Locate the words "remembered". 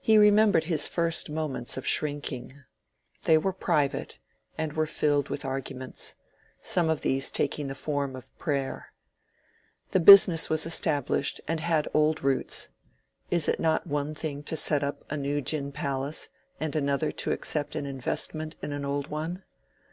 0.16-0.62